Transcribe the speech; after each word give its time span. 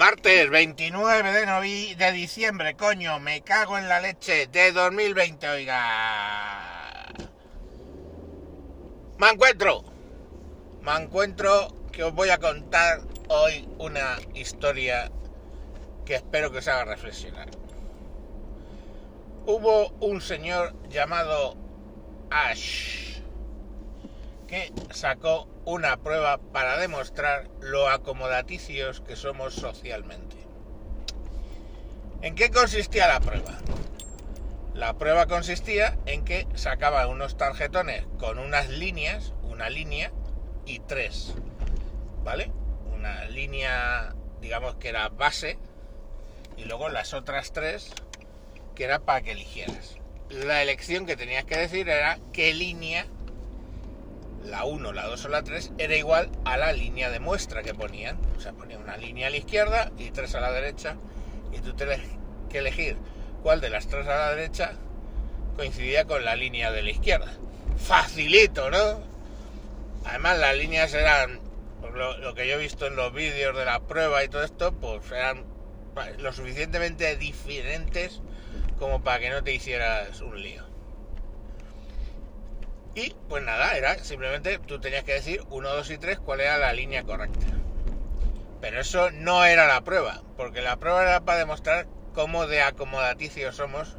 Martes 0.00 0.48
29 0.48 1.30
de, 1.30 1.44
novi 1.44 1.94
de 1.94 2.10
diciembre, 2.12 2.74
coño, 2.74 3.20
me 3.20 3.42
cago 3.42 3.76
en 3.76 3.86
la 3.86 4.00
leche 4.00 4.46
de 4.46 4.72
2020, 4.72 5.46
oiga. 5.46 7.12
Me 9.18 9.28
encuentro, 9.28 9.84
me 10.80 10.96
encuentro 10.96 11.68
que 11.92 12.02
os 12.02 12.14
voy 12.14 12.30
a 12.30 12.38
contar 12.38 13.02
hoy 13.28 13.68
una 13.76 14.16
historia 14.32 15.12
que 16.06 16.14
espero 16.14 16.50
que 16.50 16.60
os 16.60 16.68
haga 16.68 16.86
reflexionar. 16.86 17.50
Hubo 19.44 19.90
un 20.00 20.22
señor 20.22 20.72
llamado 20.88 21.58
Ash 22.30 23.09
que 24.50 24.72
sacó 24.90 25.48
una 25.64 25.98
prueba 25.98 26.38
para 26.38 26.76
demostrar 26.76 27.48
lo 27.60 27.88
acomodaticios 27.88 29.00
que 29.00 29.14
somos 29.14 29.54
socialmente. 29.54 30.36
¿En 32.20 32.34
qué 32.34 32.50
consistía 32.50 33.06
la 33.06 33.20
prueba? 33.20 33.56
La 34.74 34.98
prueba 34.98 35.26
consistía 35.26 35.96
en 36.04 36.24
que 36.24 36.48
sacaba 36.54 37.06
unos 37.06 37.36
tarjetones 37.36 38.04
con 38.18 38.40
unas 38.40 38.68
líneas, 38.68 39.34
una 39.44 39.70
línea 39.70 40.10
y 40.66 40.80
tres, 40.80 41.32
¿vale? 42.24 42.50
Una 42.92 43.26
línea, 43.26 44.16
digamos 44.40 44.74
que 44.74 44.88
era 44.88 45.10
base, 45.10 45.58
y 46.56 46.64
luego 46.64 46.88
las 46.88 47.14
otras 47.14 47.52
tres, 47.52 47.92
que 48.74 48.82
era 48.82 48.98
para 48.98 49.22
que 49.22 49.30
eligieras. 49.30 49.96
La 50.28 50.60
elección 50.60 51.06
que 51.06 51.16
tenías 51.16 51.44
que 51.44 51.56
decir 51.56 51.88
era 51.88 52.18
qué 52.32 52.52
línea 52.52 53.06
la 54.44 54.64
1, 54.64 54.92
la 54.92 55.06
2 55.06 55.24
o 55.24 55.28
la 55.28 55.42
3 55.42 55.72
era 55.78 55.96
igual 55.96 56.30
a 56.44 56.56
la 56.56 56.72
línea 56.72 57.10
de 57.10 57.20
muestra 57.20 57.62
que 57.62 57.74
ponían. 57.74 58.18
O 58.36 58.40
sea, 58.40 58.52
ponían 58.52 58.82
una 58.82 58.96
línea 58.96 59.28
a 59.28 59.30
la 59.30 59.36
izquierda 59.36 59.92
y 59.98 60.10
tres 60.10 60.34
a 60.34 60.40
la 60.40 60.52
derecha 60.52 60.96
y 61.52 61.60
tú 61.60 61.74
tienes 61.74 62.00
que 62.48 62.58
elegir 62.58 62.96
cuál 63.42 63.60
de 63.60 63.70
las 63.70 63.86
tres 63.86 64.06
a 64.06 64.16
la 64.16 64.34
derecha 64.34 64.72
coincidía 65.56 66.04
con 66.06 66.24
la 66.24 66.36
línea 66.36 66.70
de 66.70 66.82
la 66.82 66.90
izquierda. 66.90 67.32
Facilito, 67.76 68.70
¿no? 68.70 69.02
Además 70.04 70.38
las 70.38 70.56
líneas 70.56 70.94
eran, 70.94 71.40
lo, 71.94 72.16
lo 72.18 72.34
que 72.34 72.48
yo 72.48 72.54
he 72.54 72.58
visto 72.58 72.86
en 72.86 72.96
los 72.96 73.12
vídeos 73.12 73.56
de 73.56 73.64
la 73.64 73.80
prueba 73.80 74.24
y 74.24 74.28
todo 74.28 74.42
esto, 74.42 74.72
pues 74.72 75.10
eran 75.12 75.44
lo 76.18 76.32
suficientemente 76.32 77.16
diferentes 77.16 78.20
como 78.78 79.02
para 79.02 79.20
que 79.20 79.30
no 79.30 79.44
te 79.44 79.52
hicieras 79.52 80.20
un 80.20 80.42
lío. 80.42 80.69
Y 83.00 83.14
pues 83.30 83.42
nada, 83.42 83.78
era 83.78 83.96
simplemente 84.04 84.58
tú 84.58 84.78
tenías 84.78 85.04
que 85.04 85.14
decir 85.14 85.42
1, 85.48 85.68
2 85.70 85.90
y 85.90 85.96
3 85.96 86.18
cuál 86.18 86.40
era 86.42 86.58
la 86.58 86.74
línea 86.74 87.02
correcta. 87.02 87.46
Pero 88.60 88.78
eso 88.78 89.10
no 89.10 89.46
era 89.46 89.66
la 89.66 89.80
prueba, 89.80 90.22
porque 90.36 90.60
la 90.60 90.76
prueba 90.76 91.00
era 91.02 91.20
para 91.20 91.38
demostrar 91.38 91.86
cómo 92.12 92.46
de 92.46 92.60
acomodaticio 92.60 93.52
somos 93.52 93.96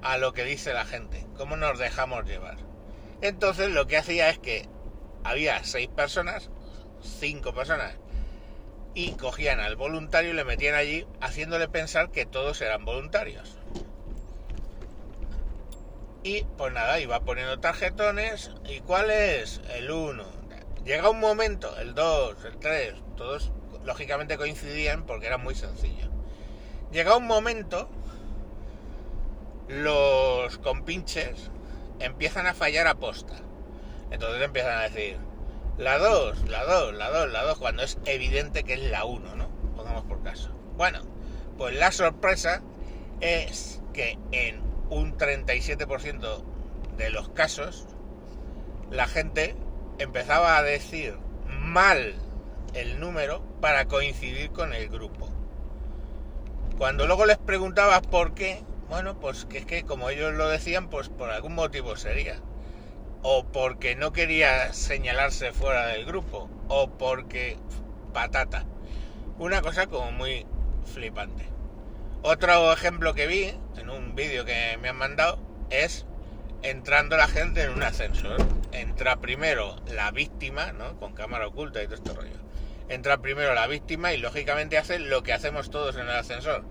a 0.00 0.16
lo 0.16 0.32
que 0.32 0.44
dice 0.44 0.72
la 0.72 0.86
gente, 0.86 1.26
cómo 1.36 1.58
nos 1.58 1.78
dejamos 1.78 2.24
llevar. 2.24 2.56
Entonces 3.20 3.70
lo 3.70 3.86
que 3.86 3.98
hacía 3.98 4.30
es 4.30 4.38
que 4.38 4.68
había 5.22 5.62
seis 5.62 5.88
personas, 5.88 6.48
cinco 7.02 7.52
personas, 7.52 7.92
y 8.94 9.12
cogían 9.12 9.60
al 9.60 9.76
voluntario 9.76 10.30
y 10.30 10.34
le 10.34 10.44
metían 10.44 10.76
allí 10.76 11.06
haciéndole 11.20 11.68
pensar 11.68 12.10
que 12.10 12.24
todos 12.24 12.62
eran 12.62 12.86
voluntarios. 12.86 13.58
Y 16.24 16.42
pues 16.56 16.72
nada, 16.72 16.98
iba 17.00 17.20
poniendo 17.20 17.60
tarjetones. 17.60 18.50
¿Y 18.66 18.80
cuál 18.80 19.10
es? 19.10 19.60
El 19.74 19.90
1. 19.90 20.24
Llega 20.86 21.10
un 21.10 21.20
momento, 21.20 21.76
el 21.78 21.94
2, 21.94 22.44
el 22.46 22.58
3, 22.58 22.94
todos 23.16 23.52
lógicamente 23.84 24.38
coincidían 24.38 25.04
porque 25.04 25.26
era 25.26 25.36
muy 25.36 25.54
sencillo. 25.54 26.08
Llega 26.92 27.16
un 27.16 27.26
momento, 27.26 27.90
los 29.68 30.56
compinches 30.58 31.50
empiezan 32.00 32.46
a 32.46 32.54
fallar 32.54 32.86
a 32.86 32.94
posta. 32.94 33.34
Entonces 34.10 34.42
empiezan 34.42 34.78
a 34.78 34.82
decir, 34.82 35.18
la 35.76 35.98
2, 35.98 36.48
la 36.48 36.64
2, 36.64 36.94
la 36.94 37.10
2, 37.10 37.32
la 37.32 37.42
2, 37.42 37.58
cuando 37.58 37.82
es 37.82 37.98
evidente 38.06 38.64
que 38.64 38.74
es 38.74 38.80
la 38.80 39.04
1, 39.04 39.36
¿no? 39.36 39.48
Pongamos 39.76 40.04
por 40.04 40.22
caso. 40.22 40.50
Bueno, 40.76 41.02
pues 41.58 41.74
la 41.74 41.92
sorpresa 41.92 42.62
es 43.20 43.82
que 43.92 44.18
en 44.32 44.73
un 44.94 45.16
37% 45.16 46.44
de 46.96 47.10
los 47.10 47.28
casos, 47.30 47.86
la 48.90 49.06
gente 49.06 49.56
empezaba 49.98 50.56
a 50.56 50.62
decir 50.62 51.16
mal 51.48 52.14
el 52.74 53.00
número 53.00 53.42
para 53.60 53.86
coincidir 53.86 54.50
con 54.50 54.72
el 54.72 54.88
grupo. 54.88 55.28
Cuando 56.78 57.06
luego 57.06 57.26
les 57.26 57.38
preguntabas 57.38 58.02
por 58.02 58.34
qué, 58.34 58.62
bueno, 58.88 59.18
pues 59.18 59.44
que 59.46 59.58
es 59.58 59.66
que 59.66 59.84
como 59.84 60.10
ellos 60.10 60.34
lo 60.34 60.48
decían, 60.48 60.90
pues 60.90 61.08
por 61.08 61.30
algún 61.30 61.54
motivo 61.54 61.96
sería. 61.96 62.40
O 63.22 63.44
porque 63.44 63.96
no 63.96 64.12
quería 64.12 64.72
señalarse 64.72 65.52
fuera 65.52 65.86
del 65.86 66.04
grupo. 66.04 66.50
O 66.68 66.90
porque 66.90 67.56
patata. 68.12 68.64
Una 69.38 69.62
cosa 69.62 69.86
como 69.86 70.12
muy 70.12 70.46
flipante. 70.92 71.53
Otro 72.26 72.72
ejemplo 72.72 73.12
que 73.12 73.26
vi 73.26 73.52
en 73.76 73.90
un 73.90 74.14
vídeo 74.14 74.46
que 74.46 74.78
me 74.80 74.88
han 74.88 74.96
mandado 74.96 75.38
es 75.68 76.06
entrando 76.62 77.18
la 77.18 77.28
gente 77.28 77.62
en 77.62 77.72
un 77.72 77.82
ascensor. 77.82 78.38
Entra 78.72 79.20
primero 79.20 79.76
la 79.92 80.10
víctima, 80.10 80.72
¿no? 80.72 80.98
Con 80.98 81.12
cámara 81.12 81.46
oculta 81.46 81.82
y 81.82 81.84
todo 81.84 81.96
este 81.96 82.14
rollo. 82.14 82.38
Entra 82.88 83.18
primero 83.18 83.52
la 83.52 83.66
víctima 83.66 84.14
y 84.14 84.16
lógicamente 84.16 84.78
hace 84.78 84.98
lo 85.00 85.22
que 85.22 85.34
hacemos 85.34 85.68
todos 85.68 85.96
en 85.96 86.08
el 86.08 86.16
ascensor. 86.16 86.64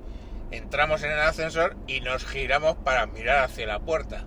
Entramos 0.49 1.03
en 1.03 1.11
el 1.11 1.19
ascensor 1.19 1.75
y 1.85 2.01
nos 2.01 2.25
giramos 2.25 2.75
para 2.77 3.05
mirar 3.05 3.43
hacia 3.43 3.67
la 3.67 3.77
puerta. 3.77 4.25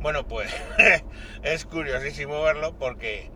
Bueno, 0.00 0.26
pues 0.26 0.52
es 1.44 1.64
curiosísimo 1.66 2.42
verlo 2.42 2.76
porque 2.76 3.30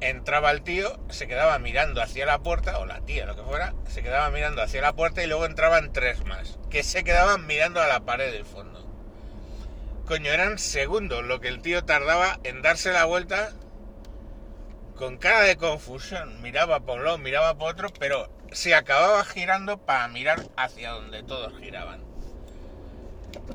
entraba 0.00 0.50
el 0.50 0.62
tío, 0.62 0.98
se 1.10 1.28
quedaba 1.28 1.58
mirando 1.58 2.02
hacia 2.02 2.26
la 2.26 2.40
puerta, 2.40 2.78
o 2.78 2.86
la 2.86 3.00
tía, 3.00 3.26
lo 3.26 3.36
que 3.36 3.42
fuera, 3.42 3.74
se 3.88 4.02
quedaba 4.02 4.30
mirando 4.30 4.62
hacia 4.62 4.80
la 4.80 4.94
puerta 4.94 5.22
y 5.22 5.26
luego 5.26 5.44
entraban 5.44 5.92
tres 5.92 6.24
más, 6.24 6.58
que 6.70 6.82
se 6.82 7.04
quedaban 7.04 7.46
mirando 7.46 7.80
a 7.80 7.86
la 7.86 8.00
pared 8.00 8.32
del 8.32 8.44
fondo. 8.44 8.86
Coño, 10.06 10.32
eran 10.32 10.58
segundos 10.58 11.24
lo 11.24 11.40
que 11.40 11.48
el 11.48 11.62
tío 11.62 11.84
tardaba 11.84 12.40
en 12.42 12.62
darse 12.62 12.92
la 12.92 13.04
vuelta 13.04 13.52
con 14.96 15.18
cara 15.18 15.42
de 15.42 15.56
confusión. 15.56 16.42
Miraba 16.42 16.80
por 16.80 16.98
un 16.98 17.04
lado, 17.04 17.18
miraba 17.18 17.56
por 17.56 17.70
otro, 17.70 17.90
pero 17.98 18.28
se 18.50 18.74
acababa 18.74 19.24
girando 19.24 19.78
para 19.78 20.08
mirar 20.08 20.42
hacia 20.56 20.90
donde 20.90 21.22
todos 21.22 21.56
giraban. 21.60 22.02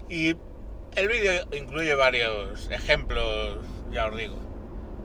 Y 0.10 0.38
el 0.96 1.08
vídeo 1.10 1.46
incluye 1.52 1.94
varios 1.94 2.70
ejemplos, 2.72 3.58
ya 3.92 4.08
os 4.08 4.16
digo 4.16 4.45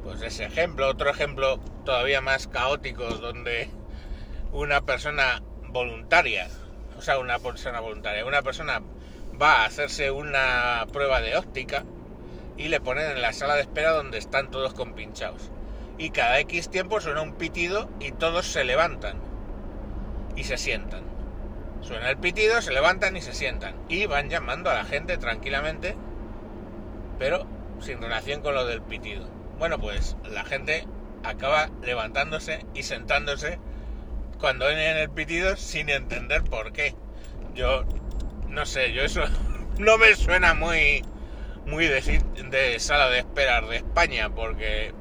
pues 0.03 0.23
ese 0.23 0.45
ejemplo, 0.45 0.89
otro 0.89 1.11
ejemplo 1.11 1.59
todavía 1.85 2.21
más 2.21 2.47
caótico 2.47 3.05
donde 3.05 3.69
una 4.53 4.81
persona 4.83 5.43
voluntaria, 5.69 6.49
o 6.99 7.03
sea, 7.03 7.19
una 7.19 7.39
persona 7.39 7.81
voluntaria, 7.81 8.25
una 8.27 8.43
persona 8.43 8.83
va 9.41 9.63
a 9.63 9.65
hacerse 9.67 10.11
una 10.11 10.87
prueba 10.93 11.21
de 11.21 11.37
óptica 11.37 11.85
y 12.57 12.69
le 12.69 12.81
ponen 12.81 13.11
en 13.11 13.23
la 13.23 13.33
sala 13.33 13.55
de 13.55 13.63
espera 13.63 13.93
donde 13.93 14.19
están 14.19 14.51
todos 14.51 14.75
compinchados. 14.75 15.51
Y 15.99 16.11
cada 16.11 16.39
X 16.41 16.71
tiempo 16.71 17.01
suena 17.01 17.23
un 17.23 17.35
pitido 17.35 17.89
y 18.01 18.13
todos 18.13 18.47
se 18.47 18.65
levantan 18.65 19.19
y 20.37 20.45
se 20.45 20.57
sientan. 20.57 21.03
Suena 21.83 22.11
el 22.11 22.19
pitido, 22.19 22.61
se 22.61 22.73
levantan 22.73 23.17
y 23.17 23.23
se 23.23 23.33
sientan. 23.33 23.75
Y 23.89 24.07
van 24.07 24.29
llamando 24.29 24.71
a 24.71 24.75
la 24.75 24.85
gente 24.85 25.17
tranquilamente, 25.17 25.97
pero 27.19 27.47
sin 27.81 28.01
relación 28.01 28.43
con 28.43 28.55
lo 28.55 28.67
del 28.67 28.83
pitido. 28.83 29.40
Bueno, 29.61 29.79
pues 29.79 30.17
la 30.25 30.43
gente 30.43 30.87
acaba 31.23 31.69
levantándose 31.83 32.65
y 32.73 32.83
sentándose 32.83 33.59
cuando 34.39 34.65
ven 34.65 34.79
el 34.79 35.11
pitido 35.11 35.55
sin 35.59 35.91
entender 35.91 36.43
por 36.43 36.73
qué. 36.73 36.95
Yo 37.55 37.85
no 38.49 38.65
sé, 38.65 38.95
yo 38.95 39.03
eso 39.03 39.21
no 39.79 39.99
me 39.99 40.17
suena 40.17 40.55
muy 40.55 41.05
muy 41.67 41.87
de, 41.89 42.23
de 42.51 42.81
sala 42.81 43.11
de 43.11 43.19
esperar 43.19 43.67
de 43.67 43.77
España 43.77 44.31
porque 44.31 44.95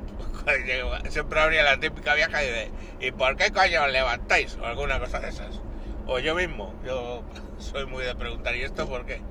siempre 1.10 1.40
habría 1.40 1.64
la 1.64 1.80
típica 1.80 2.14
vieja 2.16 2.44
y 2.44 2.48
de 2.48 2.72
¿y 3.00 3.12
por 3.12 3.38
qué 3.38 3.52
coño 3.52 3.86
os 3.86 3.92
levantáis? 3.94 4.58
o 4.58 4.66
alguna 4.66 5.00
cosa 5.00 5.22
de 5.22 5.30
esas. 5.30 5.62
O 6.06 6.20
yo 6.20 6.36
mismo, 6.36 6.78
yo 6.86 7.24
soy 7.60 7.86
muy 7.86 8.04
de 8.04 8.14
preguntar 8.14 8.58
¿y 8.58 8.64
esto 8.64 8.90
por 8.90 9.06
qué? 9.06 9.22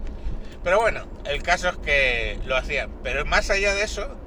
Pero 0.65 0.81
bueno, 0.81 1.05
el 1.27 1.43
caso 1.43 1.69
es 1.69 1.77
que 1.77 2.39
lo 2.47 2.57
hacían. 2.57 2.91
Pero 3.03 3.27
más 3.27 3.51
allá 3.51 3.75
de 3.75 3.83
eso, 3.83 4.19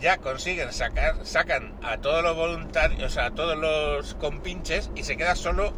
ya 0.00 0.18
consiguen 0.18 0.72
sacar, 0.72 1.24
sacan 1.24 1.74
a 1.82 1.98
todos 1.98 2.22
los 2.22 2.34
voluntarios, 2.34 3.16
a 3.18 3.30
todos 3.30 3.56
los 3.56 4.14
compinches 4.14 4.90
y 4.94 5.04
se 5.04 5.16
queda 5.16 5.36
solo 5.36 5.72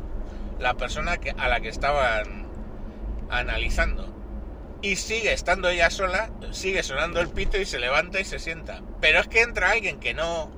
la 0.59 0.75
persona 0.75 1.19
a 1.37 1.49
la 1.49 1.61
que 1.61 1.69
estaban 1.69 2.47
analizando. 3.31 4.09
Y 4.81 4.97
sigue 4.97 5.33
estando 5.33 5.69
ella 5.69 5.91
sola, 5.91 6.31
sigue 6.51 6.83
sonando 6.83 7.21
el 7.21 7.29
pito 7.29 7.59
y 7.59 7.67
se 7.67 7.79
levanta 7.79 8.21
y 8.21 8.25
se 8.25 8.39
sienta. 8.39 8.83
Pero 9.01 9.21
es 9.21 9.29
que 9.29 9.43
entra 9.43 9.71
alguien 9.71 10.01
que 10.01 10.15
no, 10.15 10.51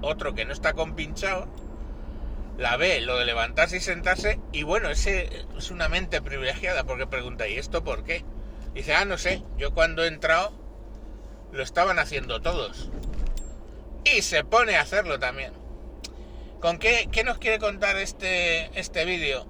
otro 0.00 0.34
que 0.34 0.44
no 0.44 0.52
está 0.52 0.72
compinchado, 0.72 1.48
la 2.56 2.76
ve, 2.76 3.00
lo 3.00 3.16
de 3.16 3.24
levantarse 3.24 3.76
y 3.76 3.80
sentarse, 3.80 4.40
y 4.52 4.64
bueno, 4.64 4.90
ese 4.90 5.46
es 5.56 5.70
una 5.70 5.88
mente 5.88 6.20
privilegiada, 6.20 6.84
porque 6.84 7.06
pregunta, 7.06 7.46
¿y 7.46 7.56
esto 7.56 7.84
por 7.84 8.02
qué? 8.02 8.24
Dice, 8.74 8.94
ah, 8.94 9.04
no 9.04 9.16
sé, 9.16 9.44
yo 9.56 9.72
cuando 9.72 10.04
he 10.04 10.08
entrado 10.08 10.52
lo 11.52 11.62
estaban 11.62 11.98
haciendo 11.98 12.40
todos. 12.40 12.90
Y 14.04 14.22
se 14.22 14.44
pone 14.44 14.76
a 14.76 14.82
hacerlo 14.82 15.18
también. 15.18 15.52
¿Con 16.60 16.78
qué, 16.78 17.08
qué 17.12 17.24
nos 17.24 17.38
quiere 17.38 17.58
contar 17.58 17.96
este, 17.96 18.78
este 18.78 19.04
vídeo? 19.04 19.46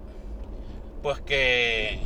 Pues 1.03 1.21
que 1.21 2.01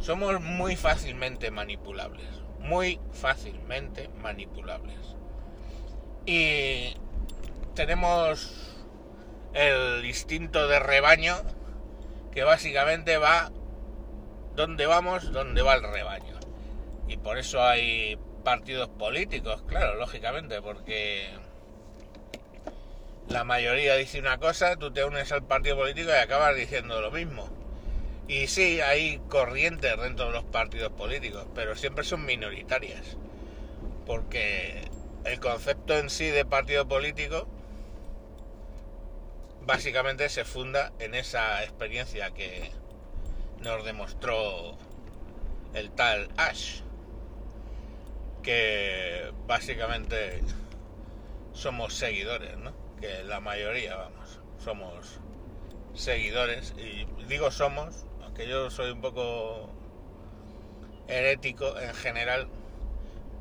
somos 0.00 0.40
muy 0.40 0.76
fácilmente 0.76 1.50
manipulables. 1.50 2.26
Muy 2.60 3.00
fácilmente 3.12 4.10
manipulables. 4.20 4.98
Y 6.26 6.94
tenemos 7.74 8.74
el 9.54 10.04
instinto 10.04 10.66
de 10.68 10.78
rebaño 10.78 11.36
que 12.32 12.42
básicamente 12.42 13.16
va 13.16 13.50
donde 14.56 14.86
vamos, 14.86 15.32
donde 15.32 15.62
va 15.62 15.74
el 15.74 15.82
rebaño. 15.82 16.38
Y 17.08 17.16
por 17.16 17.38
eso 17.38 17.62
hay 17.62 18.18
partidos 18.44 18.88
políticos, 18.90 19.62
claro, 19.66 19.96
lógicamente, 19.96 20.60
porque 20.62 21.30
la 23.28 23.42
mayoría 23.42 23.96
dice 23.96 24.20
una 24.20 24.38
cosa, 24.38 24.76
tú 24.76 24.92
te 24.92 25.04
unes 25.04 25.32
al 25.32 25.42
partido 25.44 25.76
político 25.76 26.10
y 26.10 26.22
acabas 26.22 26.54
diciendo 26.54 27.00
lo 27.00 27.10
mismo. 27.10 27.48
Y 28.28 28.46
sí, 28.46 28.80
hay 28.80 29.18
corrientes 29.28 29.96
dentro 30.00 30.26
de 30.26 30.32
los 30.32 30.44
partidos 30.44 30.92
políticos, 30.92 31.46
pero 31.54 31.74
siempre 31.74 32.04
son 32.04 32.24
minoritarias. 32.24 33.16
Porque 34.06 34.88
el 35.24 35.40
concepto 35.40 35.98
en 35.98 36.10
sí 36.10 36.26
de 36.26 36.44
partido 36.44 36.86
político 36.86 37.48
básicamente 39.66 40.28
se 40.28 40.44
funda 40.44 40.92
en 40.98 41.14
esa 41.14 41.62
experiencia 41.64 42.30
que 42.30 42.70
nos 43.60 43.84
demostró 43.84 44.76
el 45.72 45.90
tal 45.90 46.28
Ash, 46.36 46.80
que 48.44 49.32
básicamente 49.46 50.40
somos 51.52 51.94
seguidores, 51.94 52.56
¿no? 52.58 52.72
Que 53.00 53.24
la 53.24 53.40
mayoría, 53.40 53.96
vamos, 53.96 54.40
somos 54.58 55.18
seguidores, 55.94 56.74
y 56.76 57.06
digo 57.26 57.50
somos, 57.50 58.06
aunque 58.22 58.46
yo 58.46 58.70
soy 58.70 58.92
un 58.92 59.00
poco 59.00 59.70
herético 61.08 61.78
en 61.80 61.94
general, 61.94 62.48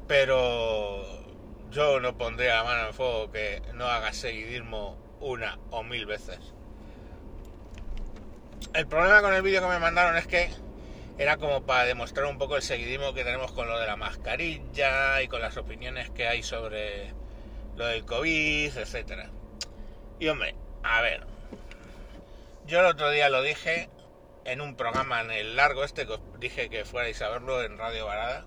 pero 0.07 1.03
yo 1.69 1.99
no 1.99 2.17
pondré 2.17 2.47
la 2.47 2.63
mano 2.63 2.87
en 2.87 2.93
fuego 2.93 3.31
que 3.31 3.61
no 3.73 3.85
haga 3.85 4.13
seguidismo 4.13 4.97
una 5.19 5.59
o 5.71 5.83
mil 5.83 6.05
veces. 6.05 6.39
El 8.73 8.87
problema 8.87 9.21
con 9.21 9.33
el 9.33 9.41
vídeo 9.41 9.61
que 9.61 9.67
me 9.67 9.79
mandaron 9.79 10.17
es 10.17 10.27
que 10.27 10.49
era 11.17 11.37
como 11.37 11.65
para 11.65 11.85
demostrar 11.85 12.25
un 12.25 12.37
poco 12.37 12.55
el 12.55 12.61
seguidismo 12.61 13.13
que 13.13 13.23
tenemos 13.23 13.51
con 13.51 13.67
lo 13.67 13.79
de 13.79 13.87
la 13.87 13.95
mascarilla 13.95 15.21
y 15.21 15.27
con 15.27 15.41
las 15.41 15.57
opiniones 15.57 16.09
que 16.09 16.27
hay 16.27 16.43
sobre 16.43 17.13
lo 17.75 17.85
del 17.85 18.05
COVID, 18.05 18.77
etcétera. 18.77 19.29
Y 20.19 20.27
hombre, 20.27 20.55
a 20.83 21.01
ver, 21.01 21.25
yo 22.65 22.79
el 22.79 22.85
otro 22.85 23.09
día 23.09 23.29
lo 23.29 23.41
dije 23.41 23.89
en 24.45 24.61
un 24.61 24.75
programa 24.75 25.21
en 25.21 25.31
el 25.31 25.55
largo 25.55 25.83
este 25.83 26.05
que 26.05 26.13
os 26.13 26.21
dije 26.39 26.69
que 26.69 26.85
fuerais 26.85 27.21
a 27.21 27.29
verlo 27.29 27.63
en 27.63 27.77
Radio 27.77 28.05
Varada, 28.05 28.45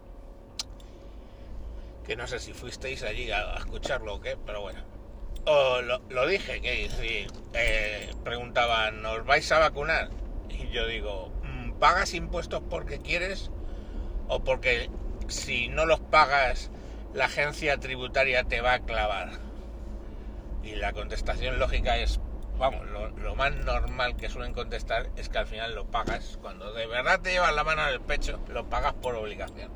que 2.07 2.17
no 2.17 2.27
sé 2.27 2.39
si 2.39 2.53
fuisteis 2.53 3.03
allí 3.03 3.31
a, 3.31 3.57
escucharlo 3.57 4.15
o 4.15 4.21
qué, 4.21 4.37
pero 4.45 4.61
bueno 4.61 4.97
lo, 6.09 6.27
dije, 6.27 6.61
que 6.61 6.89
si 6.91 7.27
eh, 7.55 8.13
preguntaban, 8.25 9.05
¿os 9.07 9.25
vais 9.25 9.51
a 9.53 9.59
vacunar? 9.59 10.11
Y 10.49 10.69
yo 10.71 10.87
digo, 10.87 11.31
¿pagas 11.79 12.15
impuestos 12.15 12.63
porque 12.69 12.99
quieres 12.99 13.51
o 14.29 14.43
porque 14.43 14.91
si 15.29 15.69
no 15.69 15.87
los 15.87 16.01
pagas 16.01 16.71
la 17.15 17.27
agencia 17.27 17.79
tributaria 17.79 18.45
te 18.45 18.61
va 18.61 18.75
a 18.75 18.81
clavar? 18.81 19.31
Y 20.63 20.75
la 20.75 20.93
contestación 20.93 21.59
lógica 21.59 21.97
es, 21.97 22.21
vamos, 22.59 22.85
lo, 22.87 23.35
más 23.37 23.55
normal 23.55 24.17
que 24.17 24.29
suelen 24.29 24.53
contestar 24.53 25.09
es 25.17 25.29
que 25.29 25.39
al 25.39 25.47
final 25.47 25.75
lo 25.75 25.87
pagas. 25.87 26.39
Cuando 26.43 26.73
de 26.73 26.87
verdad 26.87 27.21
te 27.21 27.31
llevas 27.31 27.55
la 27.55 27.63
mano 27.63 27.83
en 27.83 27.89
el 27.91 28.01
pecho, 28.01 28.41
lo 28.49 28.69
pagas 28.69 28.95
por 28.95 29.15
obligación. 29.15 29.71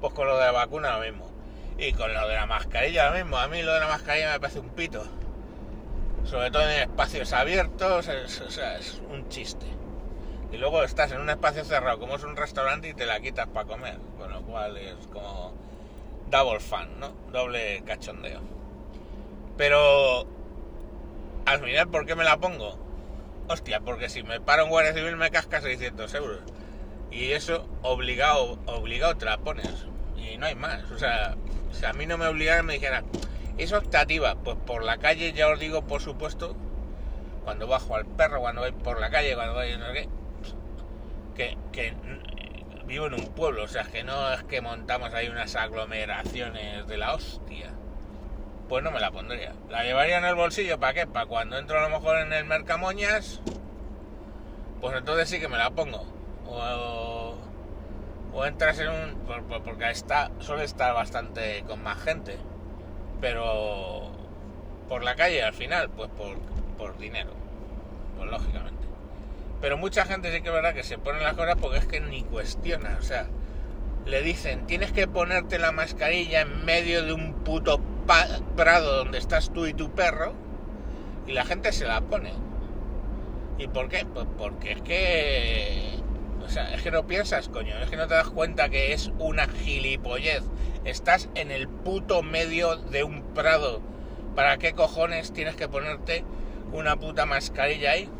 Pues 0.00 0.12
con 0.12 0.28
lo 0.28 0.38
de 0.38 0.44
la 0.44 0.52
vacuna 0.52 0.96
lo 0.96 1.04
mismo. 1.04 1.28
Y 1.76 1.92
con 1.92 2.12
lo 2.12 2.28
de 2.28 2.34
la 2.34 2.46
mascarilla 2.46 3.10
lo 3.10 3.16
mismo. 3.16 3.36
A 3.36 3.48
mí 3.48 3.62
lo 3.62 3.74
de 3.74 3.80
la 3.80 3.88
mascarilla 3.88 4.32
me 4.32 4.40
parece 4.40 4.60
un 4.60 4.70
pito. 4.70 5.04
Sobre 6.24 6.52
todo 6.52 6.62
en 6.68 6.82
espacios 6.82 7.32
abiertos, 7.32 8.08
o 8.08 8.50
sea, 8.50 8.78
es 8.78 9.02
un 9.10 9.28
chiste. 9.28 9.66
Y 10.52 10.58
luego 10.58 10.82
estás 10.82 11.10
en 11.12 11.20
un 11.20 11.30
espacio 11.30 11.64
cerrado 11.64 11.98
como 11.98 12.16
es 12.16 12.24
un 12.24 12.36
restaurante 12.36 12.88
y 12.88 12.94
te 12.94 13.06
la 13.06 13.20
quitas 13.20 13.48
para 13.48 13.66
comer. 13.66 13.98
Con 14.18 14.30
lo 14.30 14.42
cual 14.42 14.76
es 14.76 15.06
como 15.10 15.54
double 16.30 16.60
fan, 16.60 17.00
¿no? 17.00 17.08
Doble 17.32 17.82
cachondeo. 17.86 18.40
Pero 19.56 20.26
final, 21.64 21.88
¿por 21.88 22.04
qué 22.04 22.14
me 22.14 22.24
la 22.24 22.36
pongo? 22.38 22.78
Hostia, 23.48 23.80
porque 23.80 24.08
si 24.08 24.22
me 24.22 24.40
paro 24.40 24.64
en 24.64 24.68
Guardia 24.68 24.92
Civil 24.92 25.16
me 25.16 25.30
casca 25.30 25.60
600 25.60 26.14
euros. 26.14 26.40
Y 27.10 27.32
eso 27.32 27.66
obligado, 27.82 28.58
obligado 28.66 29.16
te 29.16 29.24
la 29.24 29.38
pones. 29.38 29.86
Y 30.16 30.36
no 30.36 30.46
hay 30.46 30.54
más. 30.54 30.90
O 30.90 30.98
sea, 30.98 31.36
si 31.72 31.84
a 31.84 31.92
mí 31.92 32.06
no 32.06 32.18
me 32.18 32.26
obligaran, 32.26 32.66
me 32.66 32.74
dijeran, 32.74 33.06
es 33.58 33.72
optativa. 33.72 34.34
Pues 34.36 34.56
por 34.66 34.84
la 34.84 34.98
calle, 34.98 35.32
ya 35.32 35.48
os 35.48 35.58
digo, 35.58 35.82
por 35.86 36.02
supuesto, 36.02 36.56
cuando 37.44 37.66
bajo 37.66 37.96
al 37.96 38.06
perro, 38.06 38.40
cuando 38.40 38.62
voy 38.62 38.72
por 38.72 39.00
la 39.00 39.10
calle, 39.10 39.34
cuando 39.34 39.54
voy, 39.54 39.76
no 39.76 39.86
sé 39.88 39.92
qué, 39.92 40.08
que, 41.34 41.56
vivo 42.86 43.06
en 43.06 43.14
un 43.14 43.26
pueblo, 43.28 43.64
o 43.64 43.68
sea, 43.68 43.84
que 43.84 44.02
no 44.04 44.32
es 44.32 44.42
que 44.44 44.60
montamos 44.60 45.14
ahí 45.14 45.28
unas 45.28 45.54
aglomeraciones 45.56 46.86
de 46.86 46.96
la 46.96 47.14
hostia. 47.14 47.70
Pues 48.68 48.82
no 48.82 48.90
me 48.90 49.00
la 49.00 49.10
pondría. 49.10 49.52
La 49.68 49.84
llevaría 49.84 50.18
en 50.18 50.24
el 50.24 50.34
bolsillo, 50.34 50.78
¿para 50.78 50.94
qué? 50.94 51.06
Para 51.06 51.26
cuando 51.26 51.58
entro 51.58 51.78
a 51.78 51.88
lo 51.88 51.90
mejor 51.90 52.18
en 52.18 52.32
el 52.32 52.44
Mercamoñas, 52.44 53.40
pues 54.80 54.96
entonces 54.96 55.28
sí 55.28 55.40
que 55.40 55.48
me 55.48 55.58
la 55.58 55.70
pongo. 55.70 56.04
O, 56.46 57.34
o 58.32 58.46
entras 58.46 58.78
en 58.78 58.88
un... 58.88 59.18
porque 59.64 59.90
está, 59.90 60.30
suele 60.38 60.64
estar 60.64 60.94
bastante 60.94 61.64
con 61.66 61.82
más 61.82 62.02
gente, 62.02 62.36
pero 63.20 64.10
por 64.88 65.04
la 65.04 65.14
calle 65.14 65.42
al 65.42 65.54
final, 65.54 65.90
pues 65.90 66.10
por, 66.10 66.38
por 66.76 66.98
dinero, 66.98 67.30
pues 68.16 68.30
lógicamente. 68.30 68.91
Pero 69.62 69.78
mucha 69.78 70.04
gente 70.04 70.30
sí 70.30 70.42
que 70.42 70.48
es 70.48 70.54
verdad 70.54 70.74
que 70.74 70.82
se 70.82 70.98
pone 70.98 71.22
las 71.22 71.32
cosas 71.34 71.54
porque 71.58 71.78
es 71.78 71.86
que 71.86 72.00
ni 72.00 72.24
cuestiona, 72.24 72.98
o 73.00 73.02
sea, 73.02 73.28
le 74.04 74.20
dicen, 74.20 74.66
tienes 74.66 74.92
que 74.92 75.06
ponerte 75.06 75.58
la 75.58 75.72
mascarilla 75.72 76.42
en 76.42 76.64
medio 76.66 77.04
de 77.04 77.14
un 77.14 77.32
puto 77.44 77.80
prado 78.56 78.96
donde 78.96 79.18
estás 79.18 79.52
tú 79.52 79.66
y 79.66 79.72
tu 79.72 79.92
perro, 79.92 80.34
y 81.26 81.32
la 81.32 81.44
gente 81.44 81.72
se 81.72 81.86
la 81.86 82.02
pone. 82.02 82.32
¿Y 83.56 83.68
por 83.68 83.88
qué? 83.88 84.04
Pues 84.04 84.26
porque 84.36 84.72
es 84.72 84.82
que 84.82 86.02
o 86.44 86.48
sea, 86.48 86.74
es 86.74 86.82
que 86.82 86.90
no 86.90 87.06
piensas, 87.06 87.48
coño, 87.48 87.78
es 87.78 87.88
que 87.88 87.96
no 87.96 88.08
te 88.08 88.14
das 88.14 88.28
cuenta 88.28 88.68
que 88.68 88.92
es 88.92 89.12
una 89.18 89.46
gilipollez. 89.46 90.42
Estás 90.84 91.28
en 91.34 91.50
el 91.50 91.68
puto 91.68 92.22
medio 92.22 92.76
de 92.76 93.04
un 93.04 93.22
prado. 93.34 93.80
¿Para 94.34 94.58
qué 94.58 94.72
cojones 94.72 95.32
tienes 95.32 95.54
que 95.54 95.68
ponerte 95.68 96.24
una 96.72 96.96
puta 96.96 97.26
mascarilla 97.26 97.92
ahí? 97.92 98.10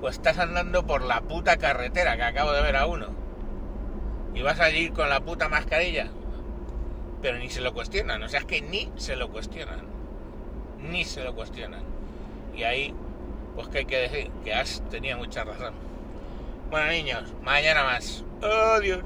Pues 0.00 0.16
estás 0.16 0.38
andando 0.38 0.86
por 0.86 1.02
la 1.02 1.20
puta 1.22 1.56
carretera 1.56 2.16
que 2.16 2.22
acabo 2.22 2.52
de 2.52 2.62
ver 2.62 2.76
a 2.76 2.86
uno. 2.86 3.08
Y 4.34 4.42
vas 4.42 4.60
a 4.60 4.70
ir 4.70 4.92
con 4.92 5.08
la 5.08 5.20
puta 5.20 5.48
mascarilla. 5.48 6.08
Pero 7.20 7.38
ni 7.38 7.50
se 7.50 7.60
lo 7.60 7.74
cuestionan, 7.74 8.22
o 8.22 8.28
sea, 8.28 8.40
es 8.40 8.46
que 8.46 8.60
ni 8.60 8.92
se 8.96 9.16
lo 9.16 9.30
cuestionan. 9.30 9.80
Ni 10.78 11.04
se 11.04 11.24
lo 11.24 11.34
cuestionan. 11.34 11.82
Y 12.54 12.62
ahí, 12.62 12.94
pues 13.56 13.68
que 13.68 13.78
hay 13.78 13.84
que 13.86 13.98
decir 13.98 14.30
que 14.44 14.54
has 14.54 14.82
tenía 14.88 15.16
mucha 15.16 15.42
razón. 15.42 15.74
Bueno, 16.70 16.90
niños, 16.90 17.32
mañana 17.42 17.82
más. 17.82 18.24
Adiós. 18.42 19.02